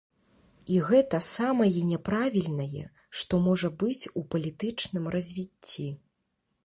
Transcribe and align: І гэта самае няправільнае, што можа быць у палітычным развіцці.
І 0.75 0.79
гэта 0.87 1.17
самае 1.25 1.83
няправільнае, 1.91 2.83
што 3.21 3.33
можа 3.49 3.67
быць 3.85 4.09
у 4.23 4.25
палітычным 4.33 5.05
развіцці. 5.17 5.87